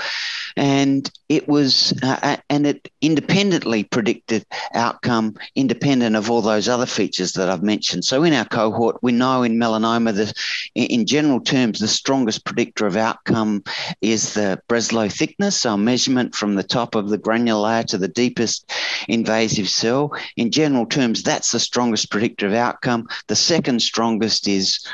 And 0.58 1.12
it 1.28 1.50
was, 1.50 1.94
uh, 2.02 2.38
and 2.50 2.66
it 2.66 2.90
independently 3.02 3.84
predicted 3.84 4.46
outcome, 4.74 5.36
independent 5.56 6.16
of 6.16 6.32
all 6.32 6.42
those 6.42 6.70
other 6.70 6.86
features 6.86 7.34
that 7.34 7.50
I've 7.50 7.64
mentioned. 7.64 8.06
So 8.06 8.24
in 8.24 8.34
our 8.34 8.46
cohort, 8.46 8.98
we 9.02 9.12
know 9.12 9.44
in 9.44 9.58
melanoma 9.58 10.16
that, 10.16 10.34
in 10.76 11.06
general 11.06 11.42
terms, 11.42 11.80
the 11.80 11.88
strongest 11.90 12.46
predictor 12.46 12.86
of 12.88 12.96
outcome 12.96 13.64
is 14.00 14.34
the 14.34 14.62
Breslow 14.70 15.12
thickness, 15.12 15.66
our 15.66 15.78
measurement 15.78 16.36
from 16.36 16.56
the 16.56 16.64
top 16.64 16.96
of 16.96 17.10
the 17.10 17.18
granular 17.18 17.60
layer 17.60 17.84
to 17.84 17.98
the 17.98 18.08
deepest 18.08 18.72
invasive 19.08 19.70
cell. 19.70 20.12
In 20.38 20.52
general 20.52 20.86
terms, 20.86 21.24
that's 21.24 21.52
the 21.52 21.60
strongest 21.60 22.12
predictor 22.12 22.48
of 22.48 22.54
outcome. 22.54 23.08
The 23.28 23.36
second 23.36 23.82
strongest 23.82 24.48
is 24.48 24.86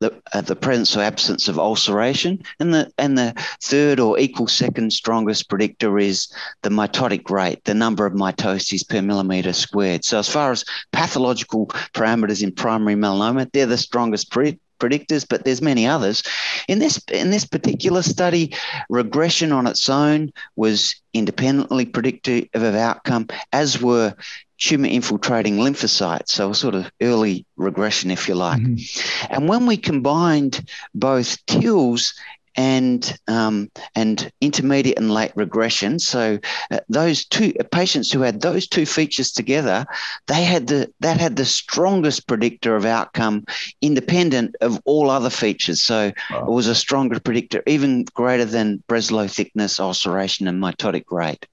the, 0.00 0.14
uh, 0.32 0.40
the 0.40 0.56
presence 0.56 0.96
or 0.96 1.00
absence 1.00 1.48
of 1.48 1.58
ulceration. 1.58 2.42
And 2.60 2.74
the, 2.74 2.92
and 2.98 3.16
the 3.16 3.34
third 3.62 4.00
or 4.00 4.18
equal 4.18 4.48
second 4.48 4.92
strongest 4.92 5.48
predictor 5.48 5.98
is 5.98 6.32
the 6.62 6.70
mitotic 6.70 7.30
rate, 7.30 7.64
the 7.64 7.74
number 7.74 8.04
of 8.06 8.12
mitoses 8.12 8.86
per 8.86 9.00
millimeter 9.00 9.52
squared. 9.52 10.04
So, 10.04 10.18
as 10.18 10.28
far 10.28 10.52
as 10.52 10.64
pathological 10.92 11.66
parameters 11.94 12.42
in 12.42 12.52
primary 12.52 12.96
melanoma, 12.96 13.50
they're 13.52 13.66
the 13.66 13.78
strongest 13.78 14.30
pre- 14.30 14.58
predictors, 14.78 15.26
but 15.28 15.44
there's 15.44 15.62
many 15.62 15.86
others. 15.86 16.22
In 16.68 16.78
this 16.78 17.00
in 17.12 17.30
this 17.30 17.44
particular 17.44 18.02
study, 18.02 18.54
regression 18.88 19.52
on 19.52 19.66
its 19.66 19.88
own 19.88 20.32
was 20.56 20.96
independently 21.12 21.86
predictive 21.86 22.48
of 22.54 22.74
outcome, 22.74 23.28
as 23.52 23.80
were 23.80 24.14
tumor 24.58 24.88
infiltrating 24.88 25.56
lymphocytes, 25.56 26.28
so 26.28 26.50
a 26.50 26.54
sort 26.54 26.74
of 26.74 26.90
early 27.02 27.44
regression, 27.56 28.10
if 28.10 28.28
you 28.28 28.34
like. 28.34 28.60
Mm-hmm. 28.60 29.32
And 29.32 29.48
when 29.48 29.66
we 29.66 29.76
combined 29.76 30.68
both 30.94 31.44
TILs 31.46 32.14
and 32.56 33.18
um, 33.28 33.70
and 33.94 34.30
intermediate 34.40 34.98
and 34.98 35.12
late 35.12 35.32
regression. 35.34 35.98
So 35.98 36.38
uh, 36.70 36.80
those 36.88 37.24
two 37.24 37.52
patients 37.72 38.12
who 38.12 38.20
had 38.20 38.40
those 38.40 38.66
two 38.66 38.86
features 38.86 39.32
together, 39.32 39.86
they 40.26 40.44
had 40.44 40.66
the 40.66 40.92
that 41.00 41.18
had 41.18 41.36
the 41.36 41.44
strongest 41.44 42.26
predictor 42.26 42.76
of 42.76 42.84
outcome, 42.84 43.44
independent 43.80 44.56
of 44.60 44.80
all 44.84 45.10
other 45.10 45.30
features. 45.30 45.82
So 45.82 46.12
wow. 46.30 46.40
it 46.40 46.50
was 46.50 46.66
a 46.66 46.74
stronger 46.74 47.20
predictor, 47.20 47.62
even 47.66 48.04
greater 48.14 48.44
than 48.44 48.82
Breslow 48.88 49.30
thickness, 49.30 49.80
ulceration, 49.80 50.48
and 50.48 50.62
mitotic 50.62 51.04
rate. 51.10 51.46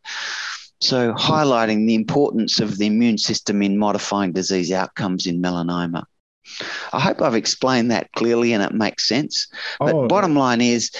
So, 0.81 1.13
highlighting 1.13 1.85
the 1.85 1.93
importance 1.93 2.59
of 2.59 2.79
the 2.79 2.87
immune 2.87 3.19
system 3.19 3.61
in 3.61 3.77
modifying 3.77 4.31
disease 4.31 4.71
outcomes 4.71 5.27
in 5.27 5.39
melanoma. 5.39 6.05
I 6.93 6.99
hope 6.99 7.21
I've 7.21 7.35
explained 7.35 7.91
that 7.91 8.11
clearly 8.13 8.53
and 8.53 8.63
it 8.63 8.73
makes 8.73 9.07
sense. 9.07 9.47
But 9.79 9.95
oh. 9.95 10.07
bottom 10.07 10.35
line 10.35 10.61
is, 10.61 10.91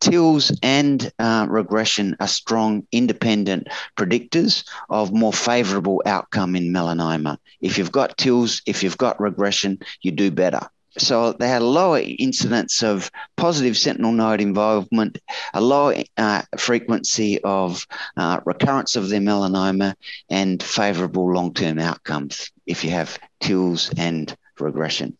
TILs 0.00 0.50
and 0.62 1.12
uh, 1.18 1.46
regression 1.48 2.16
are 2.20 2.26
strong 2.26 2.86
independent 2.90 3.68
predictors 3.96 4.64
of 4.88 5.12
more 5.12 5.32
favorable 5.32 6.02
outcome 6.06 6.56
in 6.56 6.72
melanoma. 6.72 7.36
If 7.60 7.76
you've 7.76 7.92
got 7.92 8.16
TILs, 8.16 8.62
if 8.66 8.82
you've 8.82 8.98
got 8.98 9.20
regression, 9.20 9.78
you 10.00 10.10
do 10.10 10.30
better. 10.30 10.68
So 10.98 11.32
they 11.32 11.48
had 11.48 11.62
a 11.62 11.66
lower 11.66 12.00
incidence 12.00 12.82
of 12.82 13.10
positive 13.36 13.76
sentinel 13.76 14.12
node 14.12 14.40
involvement, 14.40 15.18
a 15.54 15.60
lower 15.60 16.02
uh, 16.16 16.42
frequency 16.58 17.40
of 17.42 17.86
uh, 18.16 18.40
recurrence 18.44 18.96
of 18.96 19.08
their 19.08 19.20
melanoma, 19.20 19.94
and 20.28 20.60
favourable 20.60 21.32
long 21.32 21.54
term 21.54 21.78
outcomes 21.78 22.50
if 22.66 22.84
you 22.84 22.90
have 22.90 23.18
TILs 23.40 23.92
and 23.96 24.36
regression. 24.60 25.16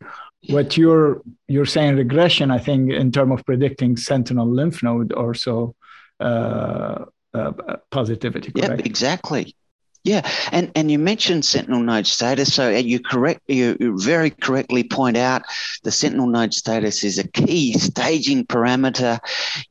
What 0.48 0.76
you're 0.76 1.22
you're 1.48 1.66
saying 1.66 1.96
regression, 1.96 2.50
I 2.50 2.58
think, 2.58 2.90
in 2.90 3.12
terms 3.12 3.32
of 3.38 3.44
predicting 3.44 3.96
sentinel 3.96 4.46
lymph 4.46 4.82
node 4.82 5.12
or 5.12 5.34
so 5.34 5.74
uh, 6.18 7.04
uh 7.34 7.52
positivity. 7.90 8.52
Correct? 8.52 8.78
Yep, 8.78 8.86
exactly. 8.86 9.54
Yeah, 10.02 10.26
and 10.50 10.72
and 10.74 10.90
you 10.90 10.98
mentioned 10.98 11.44
sentinel 11.44 11.80
node 11.80 12.06
status, 12.06 12.54
so 12.54 12.70
you 12.70 13.00
correct 13.00 13.42
you, 13.48 13.76
very 13.98 14.30
correctly 14.30 14.82
point 14.82 15.18
out 15.18 15.42
the 15.82 15.90
sentinel 15.90 16.26
node 16.26 16.54
status 16.54 17.04
is 17.04 17.18
a 17.18 17.28
key 17.28 17.74
staging 17.74 18.46
parameter 18.46 19.18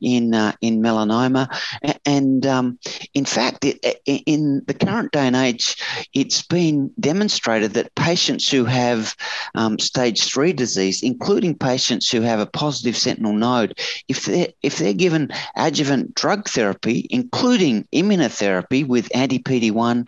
in 0.00 0.32
uh, 0.32 0.52
in 0.60 0.80
melanoma, 0.80 1.48
and 2.06 2.46
um, 2.46 2.78
in 3.12 3.24
fact, 3.24 3.64
it, 3.64 3.84
in 4.04 4.62
the 4.68 4.74
current 4.74 5.10
day 5.10 5.26
and 5.26 5.34
age, 5.34 5.76
it's 6.14 6.42
been 6.42 6.92
demonstrated 7.00 7.72
that 7.72 7.92
patients 7.96 8.48
who 8.48 8.64
have 8.64 9.16
um, 9.56 9.80
stage 9.80 10.22
three 10.22 10.52
disease, 10.52 11.02
including 11.02 11.58
patients 11.58 12.08
who 12.08 12.20
have 12.20 12.38
a 12.38 12.46
positive 12.46 12.96
sentinel 12.96 13.32
node, 13.32 13.76
if 14.06 14.26
they 14.26 14.54
if 14.62 14.78
they're 14.78 14.92
given 14.92 15.32
adjuvant 15.56 16.14
drug 16.14 16.48
therapy, 16.48 17.08
including 17.10 17.84
immunotherapy 17.92 18.86
with 18.86 19.10
anti 19.12 19.40
PD 19.40 19.72
one 19.72 20.06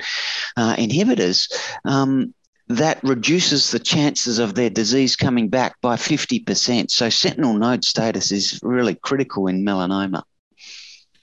uh, 0.57 0.75
inhibitors, 0.77 1.53
um, 1.85 2.35
that 2.69 3.03
reduces 3.03 3.71
the 3.71 3.79
chances 3.79 4.39
of 4.39 4.55
their 4.55 4.71
disease 4.71 5.17
coming 5.17 5.49
back 5.49 5.81
by 5.81 5.97
50%. 5.97 6.91
So, 6.91 7.11
sentinel 7.11 7.55
node 7.55 7.85
status 7.85 8.33
is 8.33 8.61
really 8.63 8.95
critical 8.95 9.47
in 9.47 9.65
melanoma. 9.65 10.23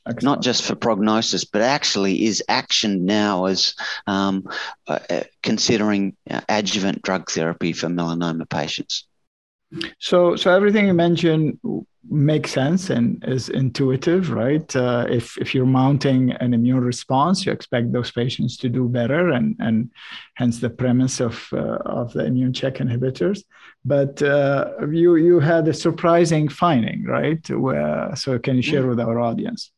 Excellent. 0.05 0.24
Not 0.24 0.41
just 0.41 0.63
for 0.63 0.75
prognosis, 0.75 1.46
but 1.46 1.62
actually 1.62 2.25
is 2.25 2.43
action 2.48 3.05
now 3.05 3.46
as 3.46 3.75
um, 4.08 4.48
uh, 4.88 5.00
uh 5.10 5.24
considering 5.43 6.15
uh, 6.29 6.41
adjuvant 6.50 7.01
drug 7.01 7.29
therapy 7.29 7.74
for 7.74 7.88
melanoma 7.88 8.50
patients. 8.50 9.05
So, 10.00 10.36
so 10.36 10.51
everything 10.55 10.88
you 10.88 10.93
mentioned 10.93 11.60
makes 12.08 12.51
sense 12.51 12.89
and 12.89 13.24
is 13.27 13.50
intuitive, 13.50 14.32
right? 14.32 14.75
Uh, 14.75 15.06
if 15.10 15.38
if 15.38 15.53
you're 15.53 15.65
mounting 15.65 16.32
an 16.32 16.53
immune 16.53 16.84
response, 16.84 17.46
you 17.46 17.51
expect 17.51 17.91
those 17.91 18.12
patients 18.12 18.58
to 18.58 18.70
do 18.70 18.88
better, 18.88 19.32
and 19.32 19.56
and 19.60 19.91
hence 20.36 20.60
the 20.60 20.70
premise 20.70 21.20
of 21.20 21.48
uh, 21.53 21.77
of 21.86 22.13
the 22.13 22.25
immune 22.25 22.53
check 22.53 22.75
inhibitors. 22.75 23.44
But 23.84 24.22
uh, 24.22 24.88
you 24.89 25.15
you 25.15 25.39
had 25.39 25.68
a 25.68 25.74
surprising 25.74 26.48
finding, 26.48 27.03
right? 27.06 27.48
Where, 27.50 28.15
so 28.15 28.39
can 28.39 28.56
you 28.56 28.62
share 28.62 28.84
mm. 28.84 28.89
with 28.89 29.00
our 29.00 29.20
audience? 29.20 29.72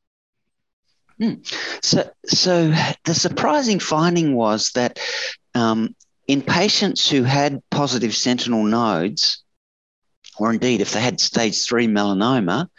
Mm. 1.20 1.46
So 1.84 2.10
so 2.26 2.74
the 3.06 3.14
surprising 3.14 3.80
finding 3.80 4.36
was 4.36 4.72
that 4.72 5.00
um, 5.56 5.96
in 6.28 6.42
patients 6.42 7.10
who 7.10 7.24
had 7.24 7.62
positive 7.72 8.16
sentinel 8.16 8.64
nodes 8.64 9.44
or 10.38 10.52
indeed 10.52 10.82
if 10.82 10.92
they 10.92 11.02
had 11.02 11.20
stage 11.20 11.64
three 11.64 11.88
melanoma, 11.88 12.70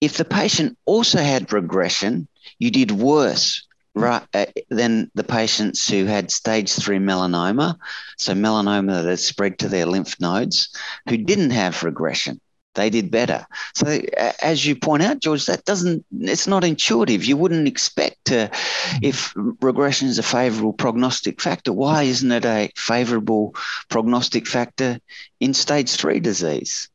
if 0.00 0.16
the 0.16 0.24
patient 0.24 0.76
also 0.84 1.18
had 1.18 1.52
regression, 1.52 2.28
you 2.58 2.70
did 2.70 2.90
worse 2.90 3.66
right, 3.94 4.22
uh, 4.34 4.46
than 4.70 5.10
the 5.14 5.24
patients 5.24 5.88
who 5.88 6.04
had 6.04 6.30
stage 6.30 6.70
three 6.70 6.98
melanoma, 6.98 7.76
so 8.18 8.34
melanoma 8.34 9.02
that 9.02 9.08
had 9.08 9.18
spread 9.18 9.58
to 9.58 9.68
their 9.68 9.86
lymph 9.86 10.20
nodes, 10.20 10.68
who 11.08 11.16
didn't 11.16 11.50
have 11.50 11.82
regression 11.82 12.40
they 12.76 12.90
did 12.90 13.10
better. 13.10 13.46
So, 13.74 14.00
as 14.40 14.64
you 14.64 14.76
point 14.76 15.02
out, 15.02 15.18
George, 15.18 15.46
that 15.46 15.64
doesn't, 15.64 16.04
it's 16.20 16.46
not 16.46 16.62
intuitive. 16.62 17.24
You 17.24 17.36
wouldn't 17.36 17.66
expect 17.66 18.26
to, 18.26 18.50
if 19.02 19.32
regression 19.36 20.08
is 20.08 20.18
a 20.18 20.22
favorable 20.22 20.72
prognostic 20.72 21.40
factor, 21.40 21.72
why 21.72 22.04
isn't 22.04 22.30
it 22.30 22.44
a 22.44 22.70
favorable 22.76 23.56
prognostic 23.88 24.46
factor 24.46 25.00
in 25.40 25.54
stage 25.54 25.96
three 25.96 26.20
disease? 26.20 26.88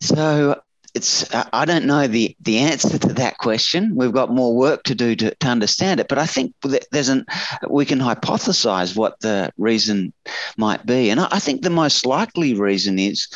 So, 0.00 0.60
it's 0.94 1.26
I 1.52 1.64
don't 1.64 1.86
know 1.86 2.06
the 2.06 2.36
the 2.40 2.58
answer 2.58 2.98
to 2.98 3.14
that 3.14 3.38
question. 3.38 3.94
We've 3.94 4.12
got 4.12 4.30
more 4.30 4.54
work 4.54 4.82
to 4.84 4.94
do 4.94 5.16
to, 5.16 5.34
to 5.34 5.46
understand 5.46 6.00
it, 6.00 6.08
but 6.08 6.18
I 6.18 6.26
think 6.26 6.54
there's 6.90 7.08
an 7.08 7.24
we 7.68 7.86
can 7.86 7.98
hypothesize 7.98 8.94
what 8.96 9.18
the 9.20 9.50
reason 9.56 10.12
might 10.56 10.84
be, 10.84 11.10
and 11.10 11.20
I, 11.20 11.28
I 11.32 11.38
think 11.38 11.62
the 11.62 11.70
most 11.70 12.04
likely 12.04 12.54
reason 12.54 12.98
is 12.98 13.28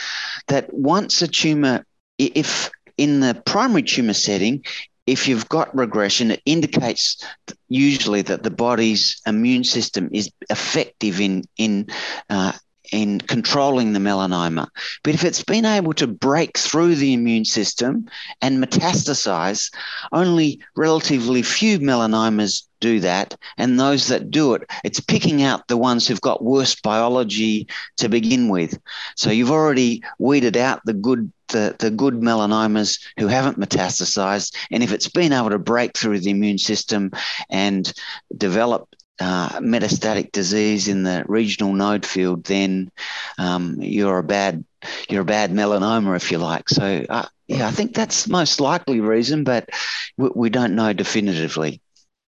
that 0.48 0.72
once 0.72 1.22
a 1.22 1.28
tumor, 1.28 1.86
if 2.18 2.70
in 2.98 3.20
the 3.20 3.40
primary 3.46 3.82
tumor 3.82 4.12
setting, 4.12 4.62
if 5.06 5.26
you've 5.26 5.48
got 5.48 5.74
regression, 5.74 6.32
it 6.32 6.42
indicates 6.44 7.24
usually 7.68 8.22
that 8.22 8.42
the 8.42 8.50
body's 8.50 9.20
immune 9.26 9.64
system 9.64 10.10
is 10.12 10.30
effective 10.50 11.20
in 11.20 11.44
in 11.56 11.86
uh, 12.28 12.52
in 12.92 13.20
controlling 13.20 13.92
the 13.92 13.98
melanoma. 13.98 14.68
But 15.02 15.14
if 15.14 15.24
it's 15.24 15.42
been 15.42 15.64
able 15.64 15.92
to 15.94 16.06
break 16.06 16.58
through 16.58 16.96
the 16.96 17.12
immune 17.12 17.44
system 17.44 18.06
and 18.40 18.62
metastasize, 18.62 19.72
only 20.12 20.60
relatively 20.76 21.42
few 21.42 21.78
melanomas 21.78 22.62
do 22.80 23.00
that. 23.00 23.34
And 23.56 23.80
those 23.80 24.08
that 24.08 24.30
do 24.30 24.54
it, 24.54 24.62
it's 24.84 25.00
picking 25.00 25.42
out 25.42 25.68
the 25.68 25.76
ones 25.76 26.06
who've 26.06 26.20
got 26.20 26.44
worse 26.44 26.74
biology 26.74 27.68
to 27.96 28.08
begin 28.08 28.48
with. 28.48 28.78
So 29.16 29.30
you've 29.30 29.50
already 29.50 30.02
weeded 30.18 30.56
out 30.56 30.82
the 30.84 30.94
good 30.94 31.32
the, 31.48 31.76
the 31.78 31.92
good 31.92 32.14
melanomas 32.14 33.00
who 33.20 33.28
haven't 33.28 33.58
metastasized. 33.58 34.56
And 34.72 34.82
if 34.82 34.92
it's 34.92 35.08
been 35.08 35.32
able 35.32 35.50
to 35.50 35.60
break 35.60 35.96
through 35.96 36.18
the 36.18 36.30
immune 36.30 36.58
system 36.58 37.12
and 37.48 37.92
develop 38.36 38.95
uh, 39.20 39.60
metastatic 39.60 40.32
disease 40.32 40.88
in 40.88 41.02
the 41.02 41.24
regional 41.26 41.72
node 41.72 42.04
field, 42.04 42.44
then 42.44 42.90
um, 43.38 43.76
you're 43.80 44.18
a 44.18 44.24
bad 44.24 44.64
you're 45.08 45.22
a 45.22 45.24
bad 45.24 45.50
melanoma, 45.50 46.16
if 46.16 46.30
you 46.30 46.38
like. 46.38 46.68
So 46.68 47.04
uh, 47.08 47.26
yeah, 47.48 47.66
I 47.66 47.70
think 47.70 47.94
that's 47.94 48.24
the 48.24 48.32
most 48.32 48.60
likely 48.60 49.00
reason, 49.00 49.44
but 49.44 49.68
we, 50.16 50.30
we 50.34 50.50
don't 50.50 50.74
know 50.74 50.92
definitively. 50.92 51.80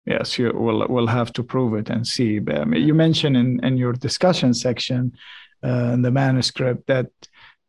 Yes, 0.05 0.39
you 0.39 0.51
will 0.53 0.87
we'll 0.89 1.07
have 1.07 1.31
to 1.33 1.43
prove 1.43 1.75
it 1.75 1.89
and 1.89 2.05
see. 2.05 2.39
You 2.73 2.93
mentioned 2.93 3.37
in, 3.37 3.63
in 3.63 3.77
your 3.77 3.93
discussion 3.93 4.53
section 4.53 5.13
uh, 5.63 5.91
in 5.93 6.01
the 6.01 6.11
manuscript 6.11 6.87
that 6.87 7.07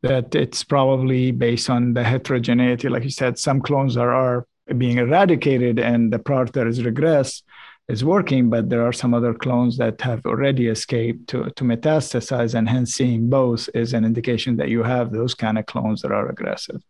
that 0.03 0.35
it's 0.35 0.65
probably 0.65 1.31
based 1.31 1.71
on 1.71 1.95
the 1.95 2.03
heterogeneity. 2.03 2.89
Like 2.89 3.05
you 3.05 3.11
said, 3.11 3.39
some 3.39 3.61
clones 3.61 3.97
are, 3.97 4.13
are 4.13 4.47
being 4.77 4.99
eradicated 4.99 5.79
and 5.79 6.13
the 6.13 6.19
part 6.19 6.53
that 6.55 6.67
is 6.67 6.83
regress 6.83 7.43
is 7.89 8.05
working, 8.05 8.49
but 8.49 8.69
there 8.69 8.87
are 8.87 8.93
some 8.93 9.13
other 9.13 9.35
clones 9.35 9.77
that 9.79 10.01
have 10.01 10.25
already 10.25 10.69
escaped 10.69 11.29
to, 11.29 11.51
to 11.57 11.65
metastasize, 11.65 12.55
and 12.55 12.69
hence 12.69 12.95
seeing 12.95 13.29
both 13.29 13.69
is 13.75 13.93
an 13.93 14.05
indication 14.05 14.57
that 14.57 14.69
you 14.69 14.83
have 14.83 15.11
those 15.11 15.35
kind 15.35 15.59
of 15.59 15.67
clones 15.67 16.03
that 16.03 16.13
are 16.13 16.29
aggressive. 16.29 16.81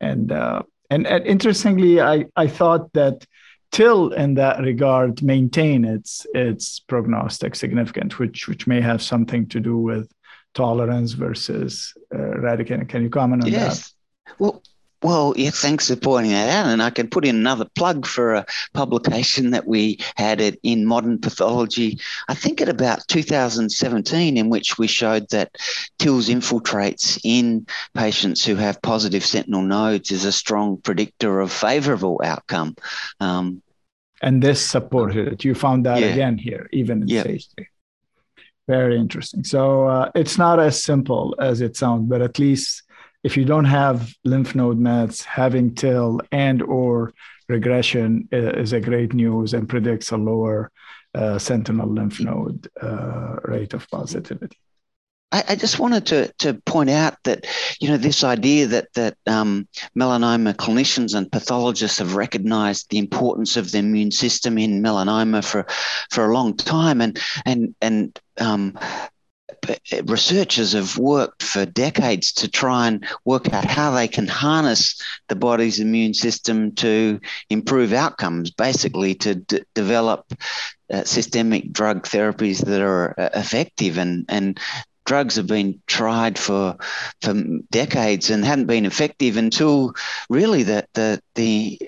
And 0.00 0.30
uh, 0.30 0.62
and, 0.90 1.06
and 1.06 1.26
interestingly, 1.26 2.00
I, 2.00 2.26
I 2.36 2.46
thought 2.46 2.92
that 2.94 3.26
TIL 3.72 4.12
in 4.12 4.34
that 4.34 4.60
regard 4.60 5.22
maintain 5.22 5.84
its 5.84 6.26
its 6.34 6.80
prognostic 6.80 7.54
significance, 7.54 8.18
which 8.18 8.48
which 8.48 8.66
may 8.66 8.80
have 8.80 9.02
something 9.02 9.46
to 9.48 9.60
do 9.60 9.76
with 9.78 10.10
tolerance 10.54 11.12
versus 11.12 11.94
uh. 12.14 12.86
Can 12.88 13.02
you 13.02 13.10
comment 13.10 13.44
on 13.44 13.50
yes. 13.50 13.94
that? 14.26 14.34
Well, 14.38 14.62
Well, 15.02 15.32
yeah, 15.36 15.50
thanks 15.50 15.88
for 15.88 15.96
pointing 15.96 16.32
that 16.32 16.48
out. 16.48 16.66
And 16.70 16.82
I 16.82 16.90
can 16.90 17.08
put 17.08 17.24
in 17.24 17.36
another 17.36 17.66
plug 17.76 18.04
for 18.04 18.34
a 18.34 18.46
publication 18.74 19.50
that 19.50 19.66
we 19.66 20.00
had 20.16 20.40
it 20.40 20.58
in 20.64 20.86
Modern 20.86 21.18
Pathology, 21.18 22.00
I 22.28 22.34
think 22.34 22.60
at 22.60 22.68
about 22.68 23.06
2017, 23.06 24.36
in 24.36 24.48
which 24.48 24.76
we 24.76 24.88
showed 24.88 25.28
that 25.30 25.56
TILS 25.98 26.28
infiltrates 26.28 27.20
in 27.22 27.66
patients 27.94 28.44
who 28.44 28.56
have 28.56 28.82
positive 28.82 29.24
sentinel 29.24 29.62
nodes 29.62 30.10
is 30.10 30.24
a 30.24 30.32
strong 30.32 30.78
predictor 30.78 31.40
of 31.40 31.52
favorable 31.52 32.20
outcome. 32.24 32.74
Um, 33.20 33.62
and 34.20 34.42
this 34.42 34.64
supported 34.64 35.28
it. 35.28 35.44
You 35.44 35.54
found 35.54 35.86
that 35.86 36.00
yeah. 36.00 36.06
again 36.08 36.38
here, 36.38 36.68
even 36.72 37.02
in 37.02 37.08
yep. 37.08 37.24
stage 37.24 37.48
three. 37.54 37.68
Very 38.66 38.98
interesting. 38.98 39.44
So 39.44 39.86
uh, 39.86 40.10
it's 40.14 40.36
not 40.36 40.60
as 40.60 40.82
simple 40.82 41.34
as 41.38 41.60
it 41.60 41.76
sounds, 41.76 42.08
but 42.08 42.20
at 42.20 42.38
least 42.38 42.82
if 43.24 43.36
you 43.36 43.44
don't 43.44 43.64
have 43.64 44.12
lymph 44.24 44.54
node 44.54 44.78
mets, 44.78 45.24
having 45.24 45.74
TIL 45.74 46.20
and 46.32 46.62
or 46.62 47.12
regression 47.48 48.28
is 48.30 48.72
a 48.72 48.80
great 48.80 49.12
news 49.14 49.54
and 49.54 49.68
predicts 49.68 50.10
a 50.10 50.16
lower 50.16 50.70
uh, 51.14 51.38
sentinel 51.38 51.88
lymph 51.88 52.20
node 52.20 52.68
uh, 52.80 53.36
rate 53.44 53.74
of 53.74 53.88
positivity. 53.90 54.58
I, 55.30 55.44
I, 55.50 55.56
just 55.56 55.78
wanted 55.78 56.06
to, 56.06 56.32
to 56.38 56.54
point 56.54 56.88
out 56.88 57.16
that 57.24 57.46
you 57.80 57.88
know 57.88 57.98
this 57.98 58.24
idea 58.24 58.66
that 58.68 58.92
that 58.94 59.16
um, 59.26 59.68
melanoma 59.96 60.54
clinicians 60.54 61.14
and 61.14 61.30
pathologists 61.30 61.98
have 61.98 62.14
recognised 62.14 62.88
the 62.88 62.98
importance 62.98 63.56
of 63.58 63.70
the 63.70 63.78
immune 63.78 64.10
system 64.10 64.56
in 64.56 64.82
melanoma 64.82 65.44
for 65.44 65.66
for 66.10 66.24
a 66.24 66.32
long 66.32 66.56
time, 66.56 67.02
and 67.02 67.20
and 67.44 67.74
and 67.82 68.18
um, 68.38 68.78
researchers 70.04 70.72
have 70.72 70.98
worked 70.98 71.42
for 71.42 71.64
decades 71.64 72.32
to 72.32 72.48
try 72.48 72.88
and 72.88 73.06
work 73.24 73.52
out 73.52 73.64
how 73.64 73.90
they 73.90 74.08
can 74.08 74.26
harness 74.26 75.00
the 75.28 75.36
body's 75.36 75.80
immune 75.80 76.14
system 76.14 76.72
to 76.72 77.20
improve 77.50 77.92
outcomes, 77.92 78.50
basically 78.50 79.14
to 79.14 79.36
d- 79.36 79.62
develop 79.74 80.32
uh, 80.92 81.04
systemic 81.04 81.72
drug 81.72 82.04
therapies 82.04 82.64
that 82.64 82.80
are 82.80 83.14
uh, 83.18 83.30
effective 83.34 83.98
and 83.98 84.24
and 84.28 84.58
drugs 85.08 85.36
have 85.36 85.46
been 85.46 85.80
tried 85.86 86.38
for 86.38 86.76
for 87.22 87.32
decades 87.70 88.28
and 88.28 88.44
hadn't 88.44 88.66
been 88.66 88.84
effective 88.84 89.38
until 89.38 89.94
really 90.28 90.62
the 90.62 90.86
the 90.92 91.20
the 91.34 91.80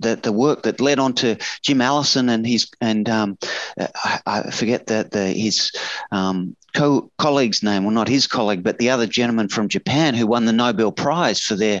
the, 0.00 0.16
the 0.16 0.32
work 0.32 0.62
that 0.64 0.80
led 0.80 0.98
on 0.98 1.14
to 1.14 1.38
Jim 1.62 1.80
Allison 1.80 2.28
and 2.28 2.46
his 2.46 2.70
and 2.82 3.08
um, 3.08 3.38
I, 3.78 4.20
I, 4.26 4.50
forget 4.50 4.88
that 4.88 5.12
the 5.12 5.28
his 5.28 5.72
um, 6.10 6.54
co- 6.74 7.10
colleague's 7.16 7.62
name, 7.62 7.84
well 7.84 7.94
not 7.94 8.08
his 8.08 8.26
colleague, 8.26 8.62
but 8.62 8.76
the 8.76 8.90
other 8.90 9.06
gentleman 9.06 9.48
from 9.48 9.68
Japan 9.68 10.14
who 10.14 10.26
won 10.26 10.44
the 10.44 10.52
Nobel 10.52 10.92
Prize 10.92 11.40
for 11.40 11.56
their 11.56 11.80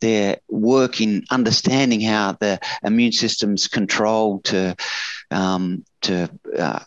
their 0.00 0.36
work 0.48 1.00
in 1.00 1.24
understanding 1.28 2.00
how 2.00 2.36
the 2.38 2.60
immune 2.84 3.12
system's 3.12 3.66
controlled 3.66 4.44
to 4.44 4.76
um, 5.32 5.84
to 6.02 6.30
uh, 6.56 6.84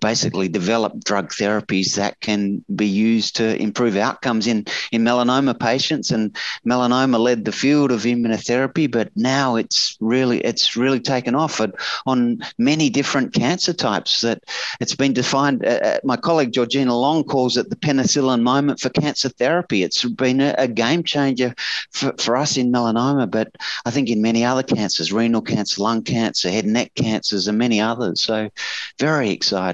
basically 0.00 0.48
develop 0.48 1.04
drug 1.04 1.30
therapies 1.30 1.96
that 1.96 2.20
can 2.20 2.64
be 2.74 2.86
used 2.86 3.36
to 3.36 3.60
improve 3.60 3.96
outcomes 3.96 4.46
in, 4.46 4.64
in 4.92 5.02
melanoma 5.02 5.58
patients. 5.58 6.10
And 6.10 6.36
melanoma 6.66 7.18
led 7.18 7.44
the 7.44 7.52
field 7.52 7.90
of 7.90 8.02
immunotherapy, 8.02 8.90
but 8.90 9.10
now 9.16 9.56
it's 9.56 9.96
really 10.00 10.40
it's 10.40 10.76
really 10.76 11.00
taken 11.00 11.34
off 11.34 11.60
on 12.06 12.38
many 12.58 12.90
different 12.90 13.32
cancer 13.32 13.72
types. 13.72 14.20
That 14.20 14.42
it's 14.80 14.94
been 14.94 15.12
defined. 15.12 15.64
Uh, 15.64 15.80
uh, 15.84 15.98
my 16.04 16.16
colleague 16.16 16.52
Georgina 16.52 16.96
Long 16.96 17.24
calls 17.24 17.56
it 17.56 17.70
the 17.70 17.76
penicillin 17.76 18.42
moment 18.42 18.80
for 18.80 18.90
cancer 18.90 19.28
therapy. 19.28 19.82
It's 19.82 20.04
been 20.04 20.40
a, 20.40 20.54
a 20.58 20.68
game 20.68 21.02
changer 21.02 21.54
for, 21.90 22.14
for 22.18 22.36
us 22.36 22.56
in 22.56 22.72
melanoma, 22.72 23.30
but 23.30 23.54
I 23.84 23.90
think 23.90 24.08
in 24.08 24.22
many 24.22 24.44
other 24.44 24.62
cancers, 24.62 25.12
renal 25.12 25.42
cancer, 25.42 25.82
lung 25.82 26.02
cancer, 26.02 26.50
head 26.50 26.64
and 26.64 26.74
neck 26.74 26.92
cancers, 26.94 27.48
and 27.48 27.58
many 27.58 27.80
others. 27.80 28.22
So 28.22 28.50
very 28.98 29.30
exciting 29.30 29.73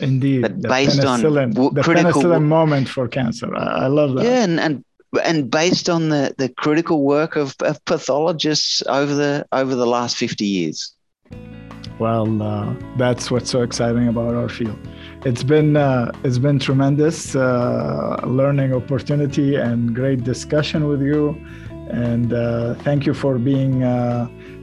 Indeed, 0.00 0.42
but 0.42 0.62
based 0.62 1.04
on 1.04 1.20
w- 1.22 1.70
the 1.72 1.82
critical 1.82 2.22
penicillin 2.22 2.44
moment 2.44 2.88
for 2.88 3.08
cancer. 3.08 3.54
I, 3.54 3.84
I 3.84 3.86
love 3.86 4.14
that. 4.14 4.24
Yeah, 4.24 4.44
and, 4.44 4.58
and 4.60 4.84
and 5.24 5.50
based 5.50 5.88
on 5.88 6.08
the, 6.08 6.34
the 6.38 6.48
critical 6.48 7.02
work 7.02 7.36
of, 7.36 7.56
of 7.60 7.84
pathologists 7.84 8.82
over 8.86 9.12
the 9.14 9.46
over 9.52 9.74
the 9.74 9.86
last 9.86 10.16
50 10.16 10.44
years 10.44 10.94
well 11.98 12.42
uh, 12.42 12.74
that's 12.96 13.30
what's 13.30 13.50
so 13.50 13.62
exciting 13.62 14.08
about 14.08 14.34
our 14.34 14.48
field 14.48 14.78
it's 15.24 15.42
been 15.42 15.76
uh, 15.76 16.10
it's 16.22 16.38
been 16.38 16.58
tremendous 16.58 17.34
uh, 17.34 18.20
learning 18.24 18.72
opportunity 18.72 19.56
and 19.56 19.94
great 19.94 20.22
discussion 20.22 20.86
with 20.86 21.02
you 21.02 21.30
and 21.90 22.32
uh, 22.32 22.74
thank 22.76 23.04
you 23.04 23.12
for 23.12 23.36
being 23.38 23.82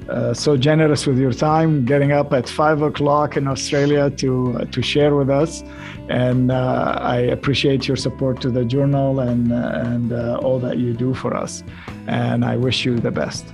uh, 0.10 0.34
so 0.34 0.58
generous 0.58 1.06
with 1.06 1.18
your 1.18 1.34
time, 1.34 1.86
getting 1.86 2.12
up 2.12 2.34
at 2.34 2.48
five 2.48 2.82
o'clock 2.82 3.38
in 3.38 3.48
Australia 3.48 4.10
to 4.12 4.58
uh, 4.58 4.66
to 4.66 4.82
share 4.82 5.16
with 5.16 5.30
us, 5.30 5.64
and 6.10 6.52
uh, 6.52 6.98
I 7.00 7.18
appreciate 7.18 7.88
your 7.88 7.98
support 7.98 8.42
to 8.42 8.50
the 8.50 8.64
journal 8.64 9.20
and 9.20 9.52
uh, 9.52 9.82
and 9.86 10.14
uh, 10.14 10.40
all 10.42 10.60
that 10.60 10.78
you 10.78 10.94
do 10.94 11.14
for 11.14 11.36
us, 11.36 11.64
and 12.08 12.46
I 12.46 12.56
wish 12.58 12.86
you 12.86 12.98
the 13.00 13.12
best. 13.12 13.46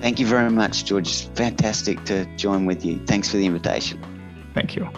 Thank 0.00 0.20
you 0.20 0.26
very 0.26 0.50
much, 0.50 0.84
George. 0.84 1.08
It's 1.08 1.22
fantastic 1.34 2.04
to 2.04 2.24
join 2.36 2.66
with 2.66 2.84
you. 2.84 2.98
Thanks 3.06 3.30
for 3.30 3.38
the 3.38 3.46
invitation. 3.46 3.98
Thank 4.54 4.76
you. 4.76 4.88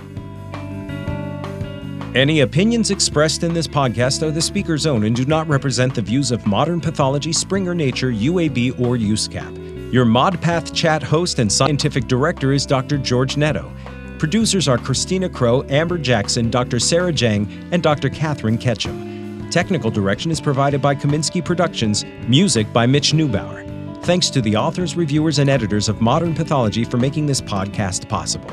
Any 2.14 2.40
opinions 2.40 2.90
expressed 2.90 3.42
in 3.42 3.52
this 3.52 3.66
podcast 3.66 4.22
are 4.22 4.30
the 4.30 4.40
speaker's 4.40 4.86
own 4.86 5.04
and 5.04 5.14
do 5.14 5.24
not 5.26 5.46
represent 5.46 5.94
the 5.94 6.02
views 6.02 6.30
of 6.30 6.46
Modern 6.46 6.80
Pathology, 6.80 7.32
Springer 7.32 7.74
Nature, 7.74 8.10
UAB, 8.10 8.80
or 8.80 8.96
USCAP. 8.96 9.57
Your 9.90 10.04
ModPath 10.04 10.74
Chat 10.74 11.02
host 11.02 11.38
and 11.38 11.50
scientific 11.50 12.06
director 12.06 12.52
is 12.52 12.66
Dr. 12.66 12.98
George 12.98 13.38
Netto. 13.38 13.72
Producers 14.18 14.68
are 14.68 14.76
Christina 14.76 15.30
Crow, 15.30 15.64
Amber 15.70 15.96
Jackson, 15.96 16.50
Dr. 16.50 16.78
Sarah 16.78 17.12
Jang, 17.12 17.50
and 17.72 17.82
Dr. 17.82 18.10
Catherine 18.10 18.58
Ketchum. 18.58 19.48
Technical 19.50 19.90
direction 19.90 20.30
is 20.30 20.42
provided 20.42 20.82
by 20.82 20.94
Kaminsky 20.94 21.42
Productions, 21.42 22.04
music 22.26 22.70
by 22.70 22.84
Mitch 22.84 23.12
Neubauer. 23.12 23.64
Thanks 24.04 24.28
to 24.28 24.42
the 24.42 24.56
authors, 24.56 24.94
reviewers, 24.94 25.38
and 25.38 25.48
editors 25.48 25.88
of 25.88 26.02
Modern 26.02 26.34
Pathology 26.34 26.84
for 26.84 26.98
making 26.98 27.24
this 27.24 27.40
podcast 27.40 28.10
possible. 28.10 28.50